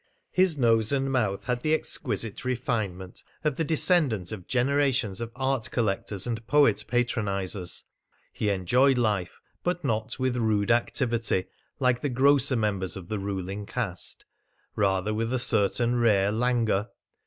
His 0.31 0.57
nose 0.57 0.91
and 0.91 1.11
mouth 1.11 1.43
had 1.43 1.61
the 1.61 1.75
exquisite 1.75 2.43
refinement 2.43 3.23
of 3.43 3.55
the 3.55 3.63
descendant 3.63 4.31
of 4.31 4.47
generations 4.47 5.21
of 5.21 5.31
art 5.35 5.69
collectors 5.69 6.25
and 6.25 6.43
poet 6.47 6.83
patronisers. 6.87 7.83
He 8.33 8.49
enjoyed 8.49 8.97
life, 8.97 9.39
but 9.61 9.83
not 9.85 10.17
with 10.17 10.37
rude 10.37 10.71
activity, 10.71 11.45
like 11.79 12.01
the 12.01 12.09
grosser 12.09 12.55
members 12.55 12.97
of 12.97 13.09
the 13.09 13.19
ruling 13.19 13.67
caste, 13.67 14.25
rather 14.75 15.13
with 15.13 15.31
a 15.31 15.37
certain 15.37 15.99
rare 15.99 16.31
languor. 16.31 16.87